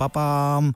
pa 0.00 0.08
pam, 0.08 0.72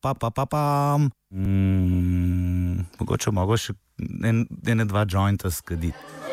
pa 0.00 0.14
pa 0.16 0.30
pa 0.32 0.44
pam. 0.48 1.10
Mm, 1.28 2.86
mogoče 3.00 3.32
mogo 3.36 3.58
še 3.60 3.76
en, 4.24 4.46
ene 4.64 4.88
dva 4.88 5.04
jointa 5.04 5.52
skaditi. 5.52 6.23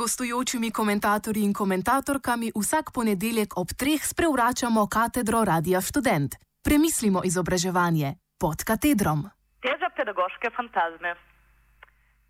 Gostujočimi 0.00 0.70
komentatorji 0.80 1.42
in 1.44 1.52
komentatorkami 1.52 2.48
vsak 2.60 2.86
ponedeljek 2.96 3.50
ob 3.62 3.68
treh 3.80 4.00
sprevračamo 4.12 4.82
katedro 4.96 5.40
Radia 5.50 5.80
Student. 5.80 6.30
Premislimo 6.66 7.20
izobraževanje 7.30 8.08
pod 8.42 8.58
katedrom. 8.68 9.20
Teža 9.64 9.88
pedagoške 9.98 10.48
fantazme. 10.56 11.10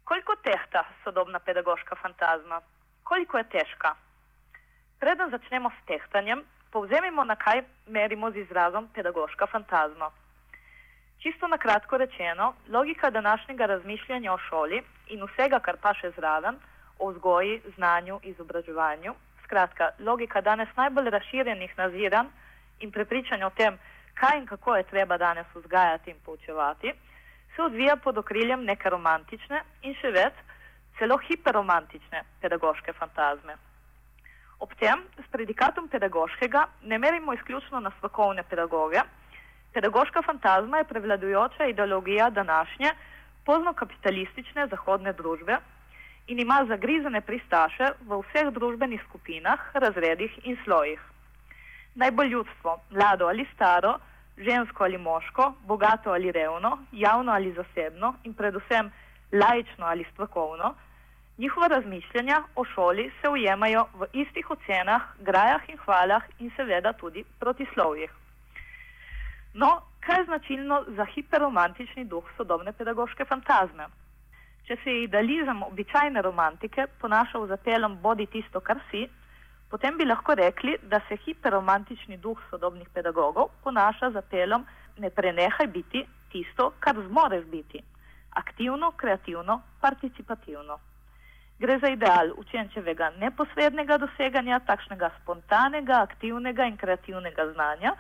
Koliko 0.09 0.33
tehta 0.47 0.83
sodobna 1.05 1.39
pedagoška 1.39 1.95
fantazma? 2.03 2.59
Koliko 3.09 3.39
je 3.39 3.47
težka? 3.55 3.91
Preden 5.01 5.31
začnemo 5.31 5.71
s 5.71 5.87
tehtanjem, 5.91 6.43
povzemimo, 6.75 7.23
na 7.25 7.37
kaj 7.45 7.63
merimo 7.87 8.31
z 8.31 8.43
izrazom 8.45 8.89
pedagoška 8.95 9.47
fantazma. 9.47 10.11
Čisto 11.23 11.47
na 11.47 11.59
kratko 11.59 11.97
rečeno, 12.03 12.55
logika 12.69 13.11
današnjega 13.11 13.67
razmišljanja 13.67 14.33
o 14.33 14.39
šoli 14.49 14.83
in 15.15 15.23
vsega, 15.29 15.61
kar 15.67 15.77
pa 15.83 15.95
še 15.95 16.11
zraven, 16.19 16.59
o 17.01 17.11
vzgoji, 17.11 17.61
znanju, 17.77 18.21
izobraževanju. 18.23 19.15
Skratka, 19.45 19.91
logika 19.99 20.41
danes 20.41 20.69
najbolj 20.77 21.11
razširjenih 21.11 21.79
naziranj 21.79 22.29
in 22.81 22.93
prepričanja 22.93 23.47
o 23.47 23.51
tem, 23.51 23.79
kaj 24.15 24.39
in 24.39 24.47
kako 24.47 24.77
je 24.77 24.89
treba 24.93 25.17
danes 25.19 25.47
vzgajati 25.55 26.11
in 26.11 26.17
poučevati, 26.25 26.93
se 27.57 27.63
odvija 27.63 27.97
pod 27.97 28.19
okriljem 28.19 28.65
neke 28.65 28.91
romantične 28.91 29.63
in 29.83 29.97
še 30.01 30.13
več, 30.15 30.37
celo 30.99 31.17
hiperromantične 31.19 32.23
pedagoške 32.41 32.93
fantazme. 32.93 33.57
Ob 34.61 34.75
tem 34.77 35.03
s 35.19 35.27
predikatom 35.33 35.89
pedagoškega 35.89 36.67
ne 36.83 36.99
merimo 36.99 37.33
izključno 37.33 37.81
na 37.81 37.91
strokovne 37.99 38.43
pedagoge. 38.43 39.01
Pedagoška 39.73 40.23
fantazma 40.23 40.79
je 40.79 40.89
prevladujoča 40.93 41.67
ideologija 41.67 42.31
današnje 42.31 42.93
poznokapitalistične 43.47 44.67
zahodne 44.67 45.13
družbe, 45.13 45.57
in 46.31 46.39
ima 46.39 46.65
zagrizene 46.69 47.21
pristaše 47.21 47.87
v 48.07 48.21
vseh 48.23 48.51
družbenih 48.55 49.01
skupinah, 49.09 49.59
razredih 49.75 50.31
in 50.47 50.57
slojih. 50.65 51.01
Najbolj 51.95 52.29
ljudstvo, 52.29 52.77
mlado 52.91 53.27
ali 53.27 53.47
staro, 53.55 53.97
žensko 54.39 54.85
ali 54.85 54.99
moško, 54.99 55.55
bogato 55.67 56.13
ali 56.13 56.33
revno, 56.33 56.79
javno 56.93 57.33
ali 57.33 57.53
zasebno 57.53 58.15
in 58.25 58.35
predvsem 58.35 58.93
laično 59.33 59.87
ali 59.87 60.07
strokovno, 60.13 60.75
njihova 61.39 61.67
razmišljanja 61.67 62.43
o 62.57 62.65
šoli 62.65 63.11
se 63.21 63.29
ujemajo 63.29 63.87
v 63.95 64.07
istih 64.13 64.51
ocenah, 64.51 65.03
grajah 65.19 65.69
in 65.69 65.79
hvalah 65.85 66.23
in 66.39 66.51
seveda 66.57 66.93
tudi 66.93 67.25
protislovjih. 67.41 68.11
No, 69.55 69.81
kaj 70.01 70.19
je 70.19 70.25
značilno 70.25 70.85
za 70.97 71.05
hiperromantični 71.05 72.05
duh 72.05 72.25
sodobne 72.37 72.73
pedagoške 72.73 73.25
fantazme? 73.25 73.87
Če 74.71 74.77
se 74.85 74.93
je 74.95 75.03
idealizem 75.03 75.65
običajne 75.67 76.23
romantike 76.23 76.85
ponašal 77.03 77.49
za 77.51 77.57
pelom 77.59 77.97
bodi 78.03 78.29
tisto, 78.31 78.61
kar 78.63 78.79
si, 78.91 79.01
potem 79.67 79.97
bi 79.99 80.05
lahko 80.07 80.37
rekli, 80.39 80.77
da 80.93 81.01
se 81.09 81.17
hiperromantični 81.25 82.19
duh 82.23 82.39
sodobnih 82.51 82.87
pedagogov 82.95 83.49
ponaša 83.65 84.13
za 84.15 84.23
pelom 84.23 84.63
ne 85.03 85.11
prenehaj 85.11 85.67
biti 85.67 86.05
tisto, 86.31 86.69
kar 86.79 87.01
zmoreš 87.09 87.49
biti. 87.51 87.83
Aktivno, 88.43 88.93
kreativno, 88.93 89.59
participativno. 89.81 90.79
Gre 91.59 91.79
za 91.83 91.91
ideal 91.91 92.31
učenčevega 92.39 93.11
neposrednega 93.19 93.99
doseganja 93.99 94.61
takšnega 94.71 95.11
spontanega, 95.17 95.99
aktivnega 96.07 96.71
in 96.71 96.79
kreativnega 96.79 97.51
znanja, 97.57 97.97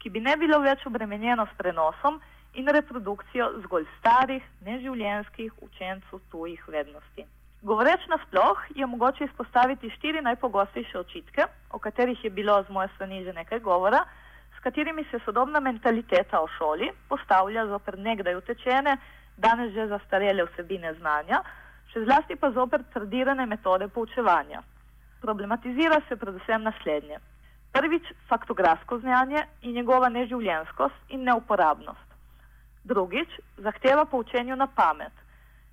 ki 0.00 0.08
bi 0.10 0.24
ne 0.24 0.36
bilo 0.40 0.62
več 0.64 0.88
obremenjeno 0.88 1.46
s 1.52 1.60
prenosom 1.60 2.16
in 2.54 2.68
reprodukcijo 2.68 3.50
zgolj 3.64 3.84
starih, 3.98 4.42
neživljenskih 4.64 5.52
učencev 5.62 6.20
tujih 6.30 6.68
vrednosti. 6.68 7.24
Govoreč 7.62 8.06
nasploh 8.06 8.58
je 8.74 8.86
mogoče 8.86 9.24
izpostaviti 9.24 9.90
štiri 9.90 10.22
najpogostejše 10.22 10.98
očitke, 10.98 11.46
o 11.70 11.78
katerih 11.78 12.24
je 12.24 12.30
bilo 12.30 12.62
z 12.62 12.70
moje 12.70 12.88
strani 12.94 13.24
že 13.24 13.32
nekaj 13.32 13.60
govora, 13.60 14.04
s 14.56 14.60
katerimi 14.60 15.04
se 15.10 15.18
sodobna 15.24 15.60
mentaliteta 15.60 16.40
o 16.40 16.48
šoli 16.58 16.90
postavlja 17.08 17.66
zoper 17.66 17.98
nekdaj 17.98 18.34
utečene, 18.34 18.96
danes 19.36 19.72
že 19.72 19.86
zastarele 19.86 20.44
vsebine 20.44 20.94
znanja, 20.94 21.42
še 21.92 22.04
zlasti 22.04 22.36
pa 22.36 22.50
zoper 22.50 22.82
tradirane 22.94 23.46
metode 23.46 23.88
poučevanja. 23.88 24.62
Problematizira 25.20 26.00
se 26.08 26.16
predvsem 26.16 26.62
naslednje. 26.62 27.18
Prvič, 27.72 28.12
faktografsko 28.28 28.98
znanje 28.98 29.46
in 29.62 29.74
njegova 29.74 30.08
neživljenskost 30.08 30.94
in 31.08 31.24
neuporabnost. 31.24 32.07
Drugič, 32.84 33.28
zahteva 33.56 34.04
po 34.04 34.18
učenju 34.18 34.56
na 34.56 34.66
pamet. 34.66 35.12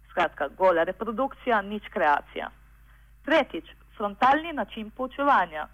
Skratka, 0.09 0.47
gola 0.47 0.83
reprodukcija, 0.83 1.61
nič 1.61 1.87
kreacija. 1.93 2.49
Tretjič, 3.25 3.65
frontalni 3.97 4.53
način 4.53 4.91
poučevanja. 4.91 5.67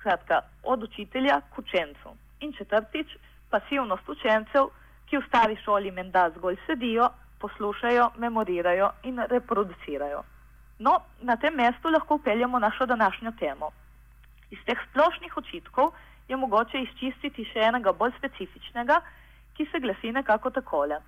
Skratka, 0.00 0.40
od 0.62 0.82
učitelja 0.82 1.40
k 1.40 1.58
učencu. 1.58 2.16
In 2.40 2.52
četrtič, 2.52 3.06
pasivnost 3.50 4.08
učencev, 4.08 4.68
ki 5.06 5.16
v 5.16 5.26
stari 5.28 5.56
šoli 5.64 5.90
menda 5.90 6.30
zgolj 6.36 6.56
sedijo, 6.66 7.08
poslušajo, 7.40 8.10
memorirajo 8.18 8.90
in 9.02 9.20
reproducirajo. 9.30 10.22
No, 10.78 10.98
na 11.20 11.36
tem 11.36 11.54
mestu 11.54 11.88
lahko 11.88 12.14
upeljamo 12.14 12.58
našo 12.58 12.86
današnjo 12.86 13.32
temo. 13.38 13.70
Iz 14.50 14.58
teh 14.66 14.78
splošnih 14.90 15.36
očitkov 15.36 15.92
je 16.28 16.36
mogoče 16.36 16.82
izčistiti 16.82 17.44
še 17.52 17.68
enega 17.68 17.92
bolj 17.92 18.12
specifičnega, 18.18 19.00
ki 19.56 19.66
se 19.72 19.80
glasi 19.80 20.12
nekako 20.12 20.50
takole. 20.50 20.98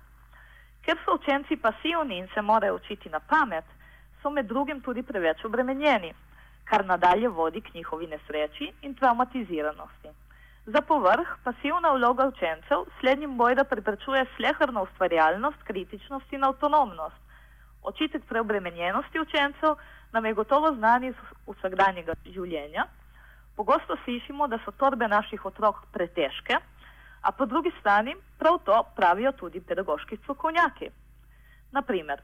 Ker 0.85 0.97
so 1.05 1.15
učenci 1.15 1.57
pasivni 1.57 2.17
in 2.17 2.27
se 2.33 2.41
morajo 2.41 2.75
učiti 2.75 3.09
na 3.09 3.19
pamet, 3.19 3.65
so 4.21 4.29
med 4.29 4.45
drugim 4.45 4.81
tudi 4.81 5.03
preveč 5.03 5.43
obremenjeni, 5.45 6.13
kar 6.65 6.85
nadalje 6.85 7.29
vodi 7.29 7.61
k 7.61 7.73
njihovi 7.73 8.07
nesreči 8.07 8.71
in 8.81 8.95
traumatiziranosti. 8.95 10.09
Za 10.65 10.81
povrh 10.81 11.27
pasivna 11.43 11.91
vloga 11.91 12.25
učencev 12.27 12.85
slednjim 12.99 13.37
bojda 13.37 13.63
preprečuje 13.63 14.25
slehrno 14.35 14.83
ustvarjalnost, 14.83 15.63
kritičnost 15.63 16.33
in 16.33 16.43
avtonomnost. 16.43 17.15
Očitek 17.83 18.25
preobremenjenosti 18.29 19.19
učencev 19.19 19.75
nam 20.11 20.25
je 20.25 20.33
gotovo 20.33 20.73
znan 20.73 21.03
iz 21.03 21.15
vsakdanjega 21.47 22.13
življenja. 22.25 22.87
Pogosto 23.55 23.95
slišimo, 24.03 24.47
da 24.47 24.59
so 24.65 24.71
torbe 24.71 25.07
naših 25.07 25.45
otrok 25.45 25.79
pretežke, 25.93 26.59
A 27.27 27.31
po 27.31 27.45
drugi 27.45 27.71
strani 27.79 28.15
prav 28.39 28.57
to 28.65 28.83
pravijo 28.95 29.31
tudi 29.31 29.59
pedagoški 29.61 30.17
strokovnjaki. 30.17 30.89
Naprimer, 31.71 32.21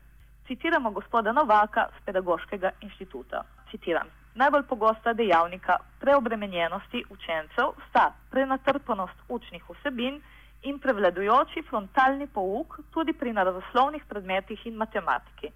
citiramo 0.48 0.92
gospoda 0.92 1.32
Novaka 1.32 1.88
z 1.98 2.06
Pedagoškega 2.06 2.72
inštituta. 2.82 3.42
Citiram. 3.72 4.08
Najbolj 4.36 4.64
pogosta 4.70 5.14
dejavnika 5.14 5.76
preobremenjenosti 6.00 7.04
učencev 7.10 7.74
sta 7.90 8.14
prenatrpanost 8.32 9.20
učnih 9.30 9.64
vsebin 9.70 10.22
in 10.64 10.80
prevladujoči 10.80 11.66
frontalni 11.70 12.28
pouk 12.28 12.80
tudi 12.94 13.14
pri 13.14 13.34
naravoslovnih 13.34 14.06
predmetih 14.10 14.66
in 14.66 14.76
matematiki. 14.76 15.52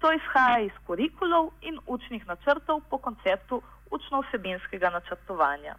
To 0.00 0.12
izhaja 0.12 0.58
iz 0.66 0.72
kurikulov 0.86 1.52
in 1.60 1.78
učnih 1.86 2.26
načrtov 2.26 2.80
po 2.90 2.98
konceptu 2.98 3.62
učno-vsebinskega 3.90 4.90
načrtovanja. 4.90 5.76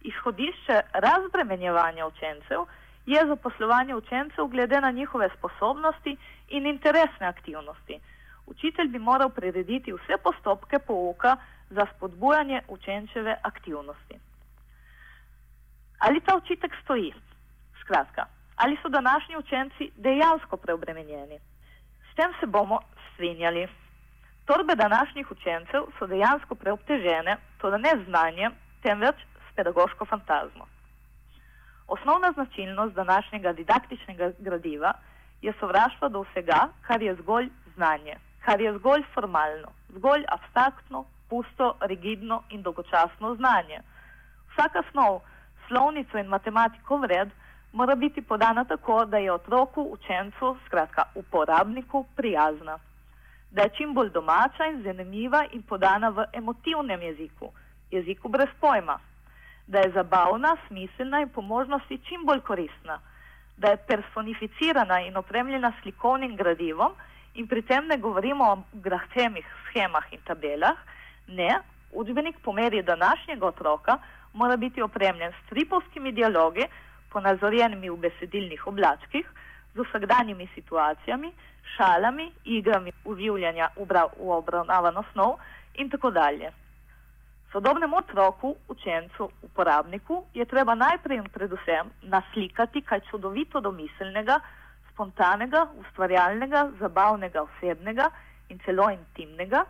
Izhodišče 0.00 0.80
razbremenjevanja 0.92 2.06
učencev 2.06 2.60
je 3.06 3.26
zaposlovanje 3.26 3.94
učencev 3.94 4.46
glede 4.46 4.80
na 4.80 4.90
njihove 4.90 5.28
sposobnosti 5.38 6.16
in 6.48 6.66
interesne 6.66 7.26
aktivnosti. 7.26 8.00
Učitelj 8.46 8.88
bi 8.88 8.98
moral 8.98 9.30
prirediti 9.30 9.92
vse 9.92 10.16
postopke 10.22 10.78
pouka 10.78 11.36
za 11.70 11.86
spodbujanje 11.96 12.62
učenčeve 12.68 13.36
aktivnosti. 13.42 14.18
Ali 15.98 16.20
ta 16.20 16.36
očitek 16.36 16.72
stoji? 16.82 17.14
Skratka, 17.80 18.26
ali 18.56 18.78
so 18.82 18.88
današnji 18.88 19.36
učenci 19.36 19.90
dejansko 19.96 20.56
preobremenjeni? 20.56 21.38
S 22.12 22.14
tem 22.16 22.32
se 22.40 22.46
bomo 22.46 22.78
strinjali. 23.12 23.68
Torbe 24.44 24.74
današnjih 24.74 25.30
učencev 25.30 25.82
so 25.98 26.06
dejansko 26.06 26.54
preobtežene, 26.54 27.36
to 27.58 27.78
ne 27.78 27.92
znanje, 28.06 28.50
temveč 28.82 29.16
pedagoško 29.58 30.04
fantazmo. 30.04 30.64
Osnovna 31.88 32.32
značilnost 32.32 32.94
današnjega 32.94 33.52
didaktičnega 33.52 34.30
gradiva 34.38 34.92
je 35.42 35.52
sovraštvo 35.60 36.08
do 36.08 36.20
vsega, 36.22 36.68
kar 36.86 37.02
je 37.02 37.14
zgolj 37.14 37.48
znanje, 37.74 38.14
kar 38.44 38.60
je 38.60 38.78
zgolj 38.78 39.02
formalno, 39.14 39.70
zgolj 39.88 40.24
abstraktno, 40.28 41.04
pusto, 41.30 41.74
rigidno 41.80 42.42
in 42.50 42.62
dolgočasno 42.62 43.34
znanje. 43.34 43.80
Vsaka 44.52 44.82
snov, 44.90 45.20
slovnico 45.66 46.18
in 46.18 46.26
matematiko 46.26 46.96
vred 46.96 47.28
mora 47.72 47.94
biti 47.94 48.22
podana 48.22 48.64
tako, 48.64 49.04
da 49.04 49.18
je 49.18 49.32
otroku, 49.32 49.88
učencu, 49.90 50.56
skratka 50.66 51.02
uporabniku, 51.14 52.04
prijazna. 52.16 52.78
Da 53.50 53.62
je 53.62 53.74
čim 53.76 53.94
bolj 53.94 54.10
domača 54.10 54.66
in 54.66 54.82
zanimiva 54.82 55.44
in 55.52 55.62
podana 55.62 56.08
v 56.08 56.24
emotivnem 56.32 57.02
jeziku, 57.02 57.52
jeziku 57.90 58.28
brez 58.28 58.48
pojma. 58.60 58.98
Da 59.68 59.78
je 59.84 59.90
zabavna, 59.92 60.56
smiselna 60.66 61.20
in 61.20 61.28
po 61.28 61.42
možnosti 61.42 62.00
čim 62.08 62.24
bolj 62.24 62.40
koristna. 62.40 63.00
Da 63.56 63.68
je 63.68 63.76
personificirana 63.76 65.00
in 65.00 65.16
opremljena 65.16 65.72
slikovnim 65.82 66.36
gradivom 66.36 66.92
in 67.34 67.46
pri 67.46 67.62
tem 67.62 67.86
ne 67.86 67.98
govorimo 67.98 68.44
o 68.52 68.62
grahtemih 68.72 69.46
schemah 69.68 70.12
in 70.12 70.20
tabelah. 70.24 70.76
Ne, 71.26 71.58
učbenik 71.92 72.36
po 72.42 72.52
meri 72.52 72.82
današnjega 72.82 73.46
otroka 73.46 73.98
mora 74.32 74.56
biti 74.56 74.82
opremljen 74.82 75.32
s 75.32 75.48
tripovskimi 75.48 76.12
dialogi, 76.12 76.64
ponazorjenimi 77.12 77.90
v 77.90 77.96
besedilnih 77.96 78.66
oblačkih, 78.66 79.26
z 79.74 79.84
vsakdanjimi 79.84 80.48
situacijami, 80.54 81.32
šalami, 81.76 82.32
igrami 82.44 82.92
uživljanja 83.04 83.68
v 83.76 84.28
obravnavano 84.28 85.04
snov 85.12 85.36
in 85.74 85.90
tako 85.90 86.10
dalje. 86.10 86.52
Sodobnemu 87.52 87.96
otroku, 87.96 88.56
učencu, 88.68 89.30
uporabniku 89.42 90.24
je 90.34 90.44
treba 90.44 90.74
najprej 90.74 91.16
in 91.16 91.28
predvsem 91.32 91.90
naslikati 92.02 92.82
kaj 92.84 93.00
čudovito 93.10 93.60
domiselnega, 93.60 94.40
spontanega, 94.92 95.66
ustvarjalnega, 95.80 96.66
zabavnega, 96.80 97.42
osebnega 97.42 98.10
in 98.48 98.60
celo 98.64 98.90
intimnega, 98.90 99.64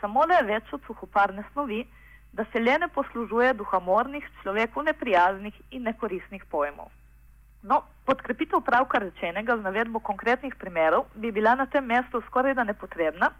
samo 0.00 0.26
da 0.26 0.38
je 0.38 0.46
več 0.52 0.72
od 0.72 0.86
suhoparne 0.86 1.42
snovi, 1.52 1.82
da 2.32 2.44
se 2.52 2.60
le 2.60 2.78
ne 2.78 2.88
poslužuje 2.88 3.54
duhamornih, 3.54 4.26
človeku 4.42 4.82
neprijaznih 4.82 5.58
in 5.70 5.82
nekoristnih 5.90 6.44
pojmov. 6.50 6.90
No, 7.62 7.80
podkrepitev 8.04 8.60
pravkar 8.60 9.02
rečenega 9.02 9.56
z 9.56 9.64
navedbo 9.64 9.98
konkretnih 9.98 10.54
primerov 10.60 11.06
bi 11.14 11.32
bila 11.32 11.54
na 11.54 11.66
tem 11.66 11.86
mestu 11.86 12.20
skoraj 12.26 12.54
da 12.54 12.64
nepotrebna, 12.64 13.30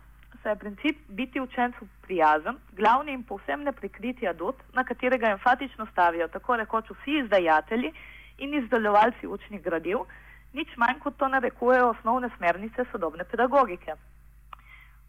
saj 0.44 0.52
je 0.52 0.56
princip 0.56 0.98
biti 1.08 1.40
učencu 1.40 1.86
prijazen, 2.02 2.56
glavni 2.72 3.12
in 3.12 3.22
povsem 3.24 3.62
neprikriti 3.64 4.28
adut, 4.28 4.56
na 4.72 4.84
katerega 4.84 5.30
enfatično 5.30 5.86
stavijo 5.92 6.28
tako 6.28 6.56
rekoč 6.56 6.90
vsi 6.90 7.18
izdajatelji 7.24 7.92
in 8.38 8.54
izdelovalci 8.54 9.26
učnih 9.26 9.62
gradiv, 9.62 10.04
nič 10.52 10.76
manj 10.76 10.98
kot 11.02 11.16
to 11.16 11.28
narekujejo 11.28 11.88
osnovne 11.90 12.28
smernice 12.36 12.84
sodobne 12.92 13.24
pedagogike. 13.24 13.94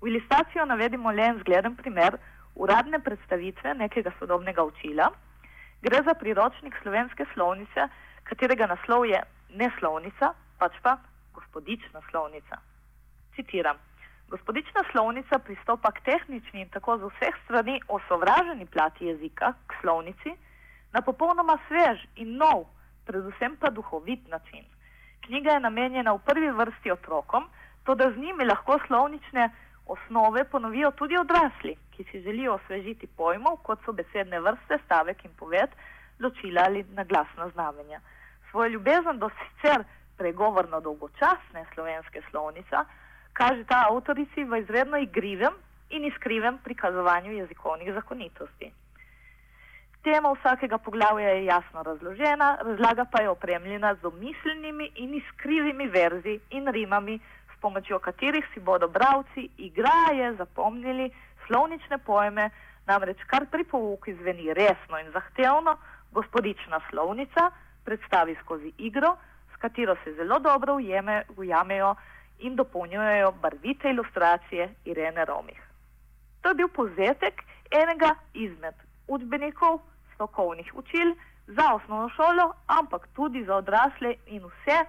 V 0.01 0.07
ilustracijo 0.07 0.65
navedimo 0.65 1.11
le 1.11 1.27
en 1.27 1.39
zgleden 1.39 1.75
primer, 1.75 2.17
uradne 2.55 2.99
predstavitve 2.99 3.73
nekega 3.73 4.11
sodobnega 4.19 4.63
učila. 4.63 5.09
Gre 5.81 6.01
za 6.05 6.13
priročnik 6.13 6.75
slovenske 6.81 7.25
slovnice, 7.33 7.87
katerega 8.23 8.67
naslov 8.67 9.05
je 9.05 9.19
ne 9.49 9.71
slovnica, 9.79 10.31
pač 10.57 10.79
pa 10.81 10.97
gospodična 11.33 12.01
slovnica. 12.09 12.61
Citiram: 13.35 13.77
Gospodična 14.29 14.83
slovnica 14.91 15.39
pristopa 15.39 15.91
k 15.91 16.01
tehnični 16.01 16.61
in 16.61 16.69
tako 16.69 16.97
z 16.97 17.09
vseh 17.13 17.35
strani 17.43 17.81
osovraženi 17.87 18.65
plati 18.65 19.05
jezika, 19.05 19.53
k 19.67 19.73
slovnici, 19.81 20.33
na 20.93 21.01
popolnoma 21.01 21.57
svež 21.67 22.01
in 22.15 22.37
nov, 22.37 22.65
predvsem 23.05 23.57
pa 23.59 23.69
duhovit 23.69 24.27
način. 24.27 24.65
Knjiga 25.25 25.51
je 25.51 25.59
namenjena 25.59 26.13
v 26.13 26.19
prvi 26.25 26.51
vrsti 26.51 26.91
otrokom, 26.91 27.45
to 27.83 27.95
da 27.95 28.11
z 28.11 28.17
njimi 28.17 28.45
lahko 28.45 28.79
slovnične 28.87 29.49
osnove 29.85 30.43
ponovijo 30.43 30.91
tudi 30.91 31.17
odrasli, 31.17 31.77
ki 31.91 32.03
si 32.03 32.21
želijo 32.21 32.53
osvežiti 32.53 33.07
pojmov, 33.07 33.57
kot 33.61 33.79
so 33.85 33.93
besedne 33.93 34.39
vrste, 34.39 34.79
stavek 34.85 35.25
in 35.25 35.33
poved, 35.37 35.69
ločila 36.19 36.65
ali 36.65 36.83
naglasna 36.83 37.49
znamenja. 37.49 37.99
Svojo 38.49 38.69
ljubezen 38.69 39.19
do 39.19 39.29
sicer 39.29 39.83
pregovorno 40.17 40.79
dolgočasne 40.79 41.65
slovenske 41.73 42.21
slovnica 42.29 42.85
kaže 43.35 43.67
ta 43.67 43.85
avtorici 43.91 44.43
v 44.43 44.63
izredno 44.63 44.97
igrivem 44.97 45.53
in 45.89 46.05
iskrivem 46.07 46.57
prikazovanju 46.63 47.31
jezikovnih 47.31 47.93
zakonitosti. 47.93 48.71
Tema 50.03 50.31
vsakega 50.31 50.77
poglavja 50.77 51.29
je 51.29 51.45
jasno 51.45 51.83
razložena, 51.83 52.57
razlaga 52.61 53.05
pa 53.11 53.21
je 53.21 53.29
opremljena 53.29 53.95
z 53.95 54.01
domiselnimi 54.01 54.91
in 54.95 55.13
iskrivimi 55.13 55.87
verzi 55.87 56.39
in 56.49 56.67
rimami, 56.67 57.19
s 57.51 57.61
pomočjo 57.61 57.99
katerih 57.99 58.45
si 58.53 58.59
bodo 58.59 58.87
bravci 58.87 59.49
igraje 59.57 60.33
zapomnili 60.37 61.11
slovnične 61.47 61.97
pojme, 61.97 62.49
namreč 62.87 63.17
kar 63.27 63.45
pri 63.51 63.63
pouki 63.63 64.13
zveni 64.13 64.53
resno 64.53 64.99
in 64.99 65.11
zahtevno, 65.11 65.77
gospodična 66.11 66.79
slovnica 66.89 67.51
predstavi 67.83 68.35
skozi 68.43 68.71
igro, 68.77 69.17
s 69.53 69.57
katero 69.57 69.95
se 70.03 70.13
zelo 70.13 70.39
dobro 70.39 70.75
ujeme, 70.75 71.23
ujamejo 71.37 71.95
in 72.39 72.55
dopolnjujejo 72.55 73.31
barvite 73.31 73.89
ilustracije 73.89 74.73
Irene 74.85 75.25
Romih. 75.25 75.61
To 76.41 76.49
je 76.49 76.55
bil 76.55 76.67
povzetek 76.67 77.43
enega 77.71 78.15
izmed 78.33 78.75
učbenikov 79.07 79.79
strokovnih 80.13 80.71
učil 80.75 81.15
za 81.47 81.73
osnovno 81.73 82.09
šolo, 82.09 82.53
ampak 82.67 83.07
tudi 83.15 83.43
za 83.45 83.55
odrasle 83.55 84.15
in 84.25 84.43
vse 84.45 84.85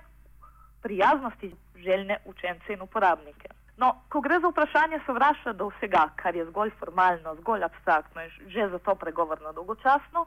prijaznosti 0.83 1.55
željne 1.77 2.19
učence 2.25 2.73
in 2.73 2.83
uporabnike. 2.83 3.49
No, 3.77 3.95
ko 4.09 4.21
gre 4.21 4.41
za 4.41 4.49
vprašanje 4.49 5.01
sovraštva 5.07 5.53
do 5.53 5.69
vsega, 5.69 6.09
kar 6.17 6.37
je 6.37 6.47
zgolj 6.47 6.71
formalno, 6.79 7.35
zgolj 7.41 7.65
abstraktno 7.65 8.23
in 8.23 8.31
že 8.49 8.69
zato 8.69 8.95
pregovorno 8.95 9.53
dolgočasno, 9.53 10.27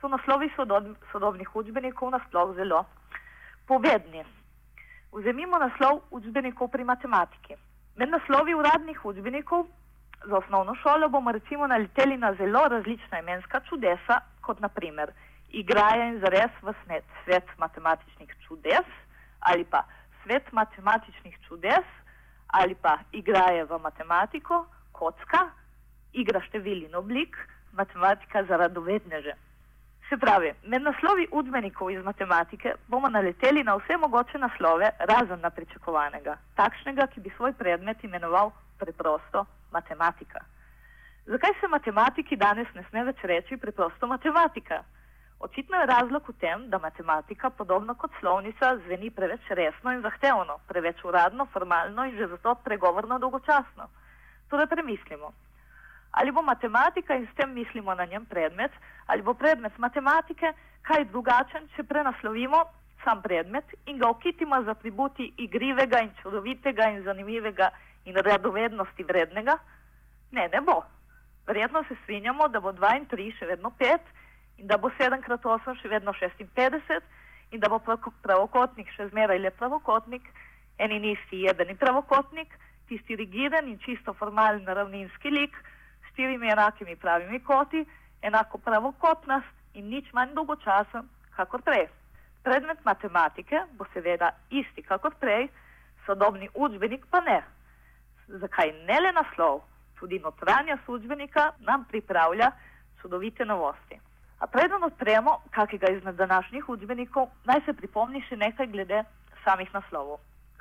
so 0.00 0.08
naslovi 0.08 0.50
sodob, 0.56 0.84
sodobnih 1.12 1.56
učbenikov 1.56 2.10
nasploh 2.10 2.56
zelo 2.56 2.84
povedni. 3.66 4.24
Vzemimo 5.12 5.58
naslov 5.58 6.00
učbenikov 6.10 6.70
pri 6.72 6.84
matematiki. 6.88 7.54
Med 8.00 8.08
naslovi 8.08 8.54
uradnih 8.56 9.04
učbenikov 9.04 9.66
za 10.24 10.38
osnovno 10.38 10.74
šolo 10.74 11.08
bomo 11.08 11.32
recimo 11.32 11.66
naleteli 11.66 12.16
na 12.16 12.34
zelo 12.34 12.68
različna 12.68 13.18
imenska 13.18 13.60
čudesa, 13.68 14.20
kot 14.40 14.60
naprimer 14.60 15.12
igraje 15.50 16.08
in 16.08 16.20
zares 16.20 16.50
v 16.62 16.72
svet, 16.84 17.04
svet 17.24 17.44
matematičnih 17.58 18.30
čudes 18.46 18.88
ali 19.40 19.64
pa 19.64 19.84
svet 20.22 20.52
matematičnih 20.52 21.36
čudes 21.48 21.84
ali 22.46 22.74
pa 22.74 22.98
igraje 23.12 23.64
v 23.64 23.78
matematiko, 23.78 24.66
kocka, 24.92 25.50
igra 26.12 26.40
števil 26.40 26.84
in 26.84 26.94
oblik, 26.94 27.36
matematika 27.72 28.44
za 28.44 28.56
radovedneže. 28.56 29.36
Se 30.08 30.16
pravi, 30.16 30.52
med 30.62 30.82
naslovi 30.82 31.26
udmenikov 31.32 31.90
iz 31.90 32.04
matematike 32.04 32.74
bomo 32.86 33.08
naleteli 33.08 33.64
na 33.64 33.76
vse 33.76 33.96
mogoče 33.96 34.38
naslove, 34.38 34.90
razen 34.98 35.40
na 35.40 35.50
pričakovanega, 35.50 36.36
takšnega, 36.56 37.06
ki 37.06 37.20
bi 37.20 37.32
svoj 37.36 37.52
predmet 37.52 38.04
imenoval 38.04 38.50
preprosto 38.78 39.46
matematika. 39.72 40.44
Zakaj 41.26 41.54
se 41.60 41.68
matematiki 41.68 42.36
danes 42.36 42.68
ne 42.74 42.84
sme 42.90 43.04
več 43.04 43.22
reči 43.22 43.56
preprosto 43.56 44.06
matematika? 44.06 44.82
Očitno 45.42 45.76
je 45.76 45.86
razlog 45.86 46.28
v 46.28 46.32
tem, 46.38 46.68
da 46.70 46.78
matematika, 46.78 47.50
podobno 47.50 47.94
kot 47.94 48.10
slovnica, 48.20 48.76
zveni 48.84 49.10
preveč 49.10 49.48
resno 49.50 49.92
in 49.92 50.02
zahtevno, 50.02 50.58
preveč 50.68 51.02
uradno, 51.04 51.46
formalno 51.52 52.04
in 52.04 52.16
že 52.18 52.28
zato 52.34 52.54
pregovorno 52.64 53.18
dolgočasno. 53.18 53.88
Torej 54.50 54.66
premislimo, 54.66 55.32
ali 56.12 56.32
bo 56.32 56.42
matematika 56.42 57.14
in 57.14 57.26
s 57.26 57.34
tem 57.36 57.52
mislimo 57.54 57.94
na 57.94 58.04
njem 58.04 58.24
predmet, 58.26 58.72
ali 59.06 59.22
bo 59.22 59.34
predmet 59.34 59.78
matematike 59.78 60.52
kaj 60.82 61.04
drugačen, 61.04 61.68
če 61.76 61.82
prenaslovimo 61.82 62.64
sam 63.04 63.22
predmet 63.22 63.64
in 63.86 63.98
ga 63.98 64.08
okitimo 64.08 64.62
za 64.62 64.74
tributi 64.74 65.32
igrivega 65.36 66.00
in 66.00 66.10
čudovitega 66.22 66.88
in 66.90 67.02
zanimivega 67.02 67.70
in 68.04 68.16
radovednosti 68.16 69.04
vrednega? 69.04 69.56
Ne, 70.30 70.48
ne 70.48 70.60
bo. 70.60 70.82
Verjetno 71.46 71.84
se 71.88 71.96
strinjamo, 72.02 72.48
da 72.48 72.60
bo 72.60 72.72
2 72.72 72.96
in 72.96 73.06
3 73.06 73.32
še 73.38 73.46
vedno 73.46 73.72
5 73.78 73.98
in 74.58 74.66
da 74.66 74.76
bo 74.78 74.90
7 74.98 75.20
krat 75.24 75.42
8 75.42 75.80
še 75.80 75.88
vedno 75.88 76.12
56 76.12 77.00
in 77.52 77.60
da 77.60 77.68
bo 77.68 77.80
pravokotnik 78.22 78.88
še 78.96 79.08
zmeraj 79.08 79.38
le 79.38 79.50
pravokotnik, 79.50 80.28
en 80.78 80.92
in 80.92 81.04
isti 81.04 81.42
jedeni 81.46 81.74
pravokotnik, 81.76 82.48
tisti 82.88 83.16
rigiden 83.16 83.68
in 83.68 83.78
čisto 83.78 84.14
formalen 84.14 84.66
ravninski 84.66 85.30
lik 85.30 85.56
štirimi 86.12 86.50
enakimi 86.50 86.96
pravimi 86.96 87.40
koti, 87.40 87.84
enako 88.22 88.58
pravokotnost 88.58 89.74
in 89.74 89.88
nič 89.88 90.12
manj 90.12 90.34
dolgočasen 90.34 91.08
kakor 91.36 91.62
prej. 91.62 91.88
Predmet 92.42 92.84
matematike 92.84 93.64
bo 93.78 93.86
seveda 93.94 94.30
isti 94.50 94.82
kakor 94.82 95.14
prej, 95.20 95.48
sodobni 96.06 96.48
učbenik 96.54 97.06
pa 97.10 97.20
ne. 97.20 97.42
Zakaj 98.28 98.72
ne 98.88 99.00
le 99.00 99.12
naslov, 99.12 99.62
tudi 99.98 100.18
notranja 100.18 100.78
službenika 100.84 101.50
nam 101.60 101.84
pripravlja 101.84 102.50
čudovite 103.00 103.44
novosti. 103.44 104.00
A 104.38 104.46
preden 104.46 104.84
odpremo 104.84 105.38
kakega 105.50 105.90
izmed 105.90 106.14
današnjih 106.14 106.68
učbenikov, 106.68 107.28
naj 107.44 107.60
se 107.64 107.72
pripomni 107.72 108.22
še 108.28 108.36
nekaj 108.36 108.66
glede 108.66 109.04
samih 109.44 109.70
naslovov. 109.74 110.18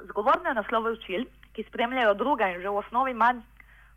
Zgovorne 0.09 0.53
naslove 0.53 0.91
učil, 0.91 1.25
ki 1.53 1.63
spremljajo 1.63 2.13
druga 2.13 2.47
in 2.49 2.61
že 2.61 2.69
v 2.69 2.77
osnovi 2.77 3.13
manj 3.13 3.41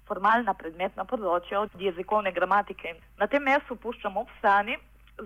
formalna 0.08 0.54
predmetna 0.54 1.04
področja 1.04 1.60
od 1.64 1.74
jezikovne 1.80 2.32
gramatike. 2.32 2.96
Na 3.18 3.26
tem 3.26 3.44
mestu 3.44 3.76
puščam 3.76 4.16
ob 4.20 4.28
strani, 4.38 4.76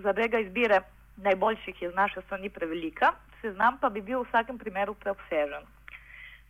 zadega 0.05 0.39
izbire 0.39 0.83
najboljših 1.23 1.81
je 1.81 1.91
z 1.91 1.95
naše 1.95 2.21
strani 2.27 2.49
prevelika, 2.49 3.13
seznam 3.41 3.77
pa 3.81 3.89
bi 3.89 4.01
bil 4.01 4.23
v 4.23 4.27
vsakem 4.29 4.57
primeru 4.57 4.95
preobsežen. 4.95 5.67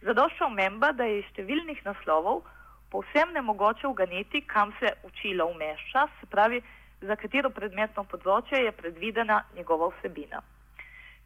Zadošča 0.05 0.45
omemba, 0.45 0.91
da 0.91 1.03
je 1.03 1.19
iz 1.19 1.31
številnih 1.33 1.81
naslovov 1.85 2.43
povsem 2.89 3.33
nemogoče 3.33 3.87
uganiti, 3.87 4.41
kam 4.41 4.71
se 4.79 4.93
učilo 5.03 5.45
umešča, 5.45 6.07
se 6.19 6.25
pravi, 6.25 6.61
za 7.01 7.15
katero 7.15 7.49
predmetno 7.49 8.03
področje 8.03 8.63
je 8.63 8.71
predvidena 8.75 9.43
njegova 9.55 9.91
vsebina. 9.93 10.41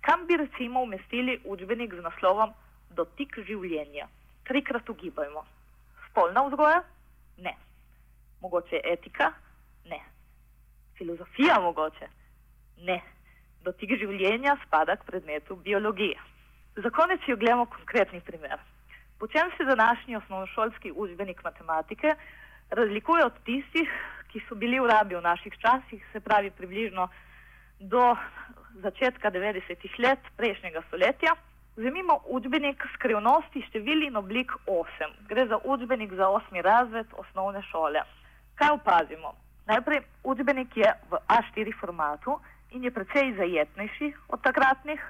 Kam 0.03 0.27
bi 0.27 0.37
recimo 0.37 0.83
umestili 0.83 1.39
učbenik 1.43 1.95
z 1.95 2.03
naslovom 2.03 2.51
Dotik 2.93 3.39
življenja? 3.47 4.09
Trikrat 4.45 4.89
ugibajmo. 4.89 5.45
Spolna 6.09 6.43
vzgoja? 6.49 6.83
Ne. 7.37 7.55
Mogoče 8.41 8.81
etika? 8.83 9.31
Ne. 9.85 9.99
Filozofija 10.97 11.59
mogoče? 11.61 12.07
Ne. 12.77 13.01
Dotik 13.63 13.95
življenja 13.99 14.57
spada 14.65 14.95
k 14.95 15.07
predmetu 15.07 15.55
biologije. 15.55 16.19
Za 16.75 16.89
konec 16.89 17.21
jo 17.27 17.37
gledamo 17.37 17.65
konkretni 17.65 18.21
primer. 18.21 18.59
Po 19.19 19.27
čem 19.27 19.51
se 19.57 19.63
današnji 19.63 20.15
osnovnošolski 20.15 20.91
učbenik 20.95 21.43
matematike 21.43 22.15
razlikuje 22.69 23.25
od 23.25 23.33
tistih, 23.45 23.89
ki 24.31 24.41
so 24.47 24.55
bili 24.55 24.79
v 24.79 24.89
rabi 24.89 25.15
v 25.15 25.21
naših 25.21 25.53
časih, 25.61 26.05
se 26.11 26.19
pravi 26.19 26.51
približno 26.51 27.07
do 27.79 28.15
začetka 28.81 29.31
90-ih 29.31 29.99
let 29.99 30.19
prejšnjega 30.37 30.81
stoletja? 30.87 31.35
Vzemimo 31.75 32.19
učbenik 32.25 32.83
skrivnosti 32.93 33.61
števil 33.67 34.03
in 34.03 34.15
oblik 34.17 34.51
8. 34.67 34.85
Gre 35.27 35.47
za 35.47 35.57
učbenik 35.63 36.13
za 36.13 36.27
8. 36.27 36.61
razred 36.61 37.07
osnovne 37.17 37.61
šole. 37.61 38.01
Kaj 38.55 38.69
opazimo? 38.69 39.33
Najprej 39.65 40.01
učbenik 40.23 40.77
je 40.77 40.93
v 41.09 41.17
A4 41.27 41.73
formatu 41.79 42.39
in 42.71 42.83
je 42.83 42.91
precej 42.91 43.33
zajetnejši 43.37 44.13
od 44.27 44.41
takratnih. 44.41 45.01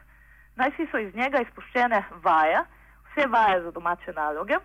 Najsi 0.55 0.87
so 0.91 0.97
iz 0.97 1.15
njega 1.15 1.41
izpuščene 1.41 2.03
vaje, 2.23 2.63
vse 3.11 3.27
vaje 3.27 3.61
za 3.61 3.71
domače 3.71 4.13
naloge, 4.13 4.55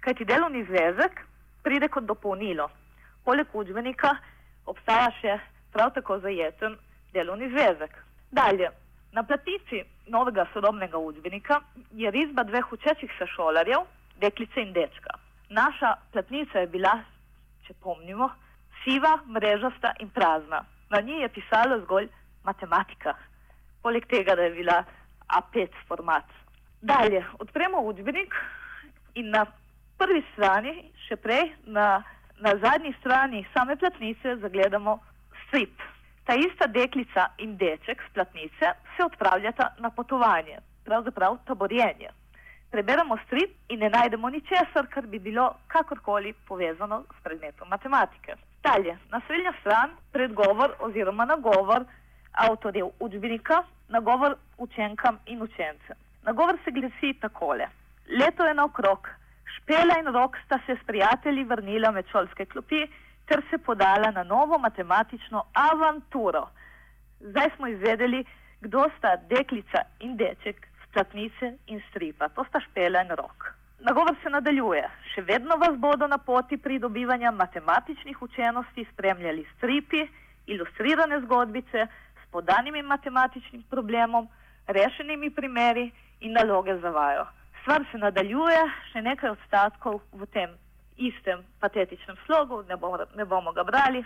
kajti 0.00 0.24
delovni 0.24 0.64
zvezek 0.64 1.24
pride 1.62 1.88
kot 1.88 2.04
dopolnilo. 2.04 2.68
Poleg 3.24 3.46
učbenika 3.52 4.14
obstaja 4.66 5.10
še 5.20 5.38
prav 5.72 5.90
tako 5.90 6.18
zajeten 6.18 6.78
delovni 7.12 7.50
zvezek. 7.50 7.98
Dalje, 8.30 8.70
na 9.12 9.22
platici 9.22 9.82
novega 10.12 10.46
sodobnega 10.52 10.98
učbenika 10.98 11.60
je 11.92 12.10
risba 12.10 12.44
dveh 12.44 12.72
učečih 12.72 13.10
se 13.18 13.26
šolarjev, 13.26 13.86
deklice 14.20 14.60
in 14.60 14.72
dečka. 14.72 15.16
Naša 15.48 15.94
platnica 16.12 16.58
je 16.58 16.66
bila, 16.66 16.92
če 17.66 17.74
pomnimo, 17.80 18.28
siva, 18.84 19.18
mrežasta 19.28 19.94
in 20.00 20.10
prazna. 20.10 20.64
Na 20.90 21.00
njej 21.00 21.22
je 21.22 21.28
pisalo 21.28 21.80
zgolj 21.84 22.08
matematika, 22.44 23.14
poleg 23.82 24.06
tega, 24.06 24.36
da 24.36 24.42
je 24.42 24.54
bila 24.56 24.84
A5 25.28 25.68
format. 25.88 26.24
Dalje, 26.82 27.24
odpremo 27.38 27.80
učbenik 27.80 28.34
in 29.14 29.30
na 29.30 29.46
prvi 29.98 30.22
strani, 30.32 30.74
še 31.06 31.16
prej, 31.16 31.52
na, 31.64 32.02
na 32.40 32.56
zadnji 32.64 32.92
strani 33.00 33.46
same 33.54 33.76
platnice 33.76 34.36
zagledamo 34.42 34.98
strip. 35.46 35.91
Ta 36.24 36.34
ista 36.34 36.66
deklica 36.66 37.26
in 37.38 37.56
deček 37.56 38.02
z 38.02 38.12
platnice 38.14 38.66
se 38.96 39.04
odpravljata 39.04 39.74
na 39.78 39.90
potovanje, 39.90 40.58
pravzaprav 40.84 41.38
taborjenje. 41.46 42.10
Preberemo 42.70 43.16
strip 43.26 43.50
in 43.68 43.78
ne 43.78 43.90
najdemo 43.90 44.30
ničesar, 44.30 44.86
kar 44.94 45.06
bi 45.06 45.18
bilo 45.18 45.54
kakorkoli 45.66 46.32
povezano 46.48 47.02
s 47.18 47.22
predmetom 47.22 47.68
matematike. 47.68 48.36
Dalje, 48.62 48.98
naslednja 49.10 49.52
stran, 49.60 49.90
predgovor 50.12 50.70
oziroma 50.80 51.24
nagovor 51.24 51.84
avtorjev 52.32 52.86
učbenika, 53.00 53.62
nagovor 53.88 54.36
učenkam 54.58 55.18
in 55.26 55.42
učencem. 55.42 55.96
Nagovor 56.22 56.56
se 56.64 56.70
glasi 56.70 57.14
takole: 57.20 57.66
Leto 58.08 58.46
je 58.46 58.54
naokrog, 58.54 59.08
špela 59.56 59.98
in 59.98 60.06
rok 60.06 60.36
sta 60.44 60.58
se 60.66 60.76
s 60.82 60.86
prijatelji 60.86 61.44
vrnila 61.44 61.90
med 61.90 62.06
šolske 62.12 62.46
klopi 62.46 62.86
ter 63.26 63.42
se 63.50 63.58
podala 63.58 64.10
na 64.10 64.22
novo 64.22 64.58
matematično 64.58 65.44
avanturo. 65.52 66.48
Zdaj 67.20 67.50
smo 67.56 67.66
izvedeli, 67.66 68.24
kdo 68.60 68.86
sta 68.98 69.16
deklica 69.16 69.82
in 70.00 70.16
deček 70.16 70.66
z 70.82 70.92
platnice 70.92 71.56
in 71.66 71.82
stripa, 71.90 72.28
to 72.28 72.44
sta 72.48 72.60
špela 72.60 73.02
in 73.02 73.10
rok. 73.10 73.52
Nagovor 73.80 74.14
se 74.22 74.30
nadaljuje. 74.30 74.82
Še 75.14 75.22
vedno 75.26 75.56
vas 75.58 75.74
bodo 75.78 76.06
na 76.06 76.18
poti 76.18 76.56
pridobivanja 76.56 77.30
matematičnih 77.30 78.22
učenosti 78.22 78.86
spremljali 78.92 79.46
stripi, 79.56 80.06
ilustrirane 80.46 81.20
zgodbice, 81.20 81.86
podanimi 82.30 82.82
matematičnim 82.82 83.62
problemom, 83.70 84.28
rešenimi 84.66 85.30
primeri 85.30 85.90
in 86.20 86.32
naloge 86.32 86.78
za 86.78 86.90
vajo. 86.90 87.26
Stvar 87.62 87.84
se 87.90 87.98
nadaljuje, 87.98 88.62
še 88.92 89.02
nekaj 89.02 89.34
odstatkov 89.34 90.00
v 90.12 90.26
tem 90.34 90.54
istem 90.96 91.44
patetičnem 91.60 92.16
slogu, 92.26 92.62
ne 92.68 92.76
bomo, 92.76 92.98
ne 93.16 93.24
bomo 93.24 93.52
ga 93.52 93.64
brali. 93.64 94.04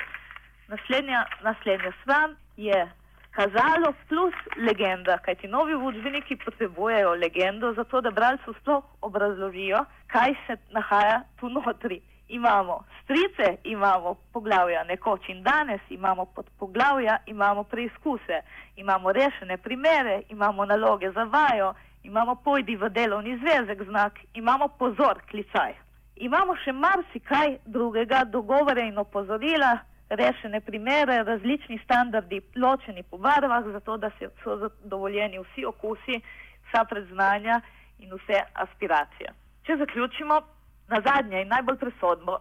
Naslednja, 0.68 1.24
naslednja 1.42 1.92
stran 2.02 2.36
je 2.56 2.88
kazalo 3.30 3.92
plus 4.08 4.34
legenda, 4.56 5.18
kajti 5.18 5.48
novi 5.48 5.74
učbeniki 5.74 6.36
potrebujejo 6.36 7.14
legendo, 7.14 7.72
zato 7.72 8.00
da 8.00 8.10
bralcu 8.10 8.54
sploh 8.60 8.84
obrazložijo, 9.00 9.84
kaj 10.06 10.34
se 10.46 10.56
nahaja 10.70 11.22
tu 11.40 11.48
notri 11.48 12.00
imamo 12.28 12.84
strice, 13.02 13.56
imamo 13.64 14.16
poglavja 14.32 14.84
nekoč 14.84 15.28
in 15.28 15.42
danes, 15.42 15.80
imamo 15.90 16.24
podpoglavja, 16.24 17.18
imamo 17.26 17.64
preizkuse, 17.64 18.42
imamo 18.76 19.12
rešene 19.12 19.56
primere, 19.56 20.22
imamo 20.28 20.64
naloge 20.64 21.10
za 21.10 21.24
vajo, 21.24 21.74
imamo 22.02 22.34
pojdi 22.34 22.76
v 22.76 22.88
delovni 22.88 23.38
zvezek 23.38 23.82
znak, 23.82 24.20
imamo 24.34 24.68
pozor, 24.68 25.20
klicaj. 25.30 25.85
Imamo 26.16 26.54
še 26.64 26.72
marsikaj 26.72 27.58
drugega, 27.66 28.24
dogovore 28.24 28.86
in 28.88 28.98
opozorila, 28.98 29.74
rešene 30.08 30.60
primere, 30.60 31.22
različni 31.24 31.78
standardi, 31.84 32.40
ločeni 32.56 33.02
po 33.02 33.18
barvah, 33.18 33.64
zato 33.72 33.96
da 33.96 34.10
so 34.42 34.56
zadovoljeni 34.62 35.38
vsi 35.38 35.66
okusi, 35.66 36.20
vsa 36.68 36.84
predznanja 36.84 37.60
in 37.98 38.14
vse 38.14 38.40
aspiracije. 38.54 39.32
Če 39.66 39.76
zaključimo, 39.76 40.40
na 40.88 41.00
zadnje 41.04 41.42
in 41.42 41.48
najbolj 41.48 41.76
presodno, 41.76 42.38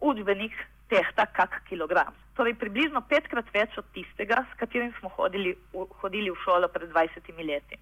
učbenik 0.00 0.56
tehta 0.88 1.26
kak 1.26 1.62
kilogram. 1.68 2.14
Torej, 2.36 2.54
približno 2.58 3.02
petkrat 3.08 3.50
več 3.54 3.76
od 3.78 3.84
tistega, 3.94 4.40
s 4.50 4.58
katerim 4.58 4.92
smo 4.98 5.12
hodili 5.18 5.52
v, 5.72 5.86
hodili 6.00 6.32
v 6.32 6.40
šolo 6.44 6.68
pred 6.72 6.90
20 6.90 7.28
leti. 7.44 7.78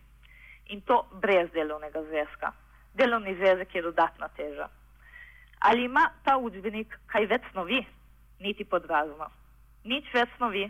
In 0.75 0.83
to 0.83 1.05
brez 1.23 1.49
delovnega 1.55 2.03
zvezka. 2.11 2.53
Delovni 2.95 3.37
zvezek 3.39 3.75
je 3.75 3.83
dodatna 3.83 4.29
teža. 4.37 4.69
Ali 5.61 5.85
ima 5.85 6.07
ta 6.25 6.37
učbenik 6.39 6.95
kaj 7.07 7.27
več 7.27 7.45
snovi, 7.53 7.81
niti 8.41 8.65
podrazno? 8.65 9.29
Nič 9.85 10.09
več 10.15 10.31
snovi, 10.37 10.65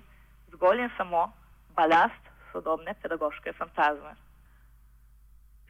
zgolj 0.55 0.83
in 0.83 0.91
samo 0.97 1.29
balast 1.79 2.31
sodobne 2.53 2.95
pedagoške 3.03 3.53
fantazme. 3.59 4.17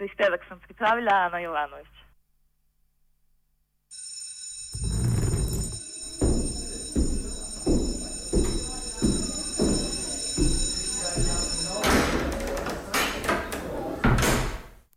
Prispevek 0.01 0.47
sem 0.49 0.61
pripravila, 0.65 1.27
Ana 1.27 1.43
Jovanovič. 1.45 2.10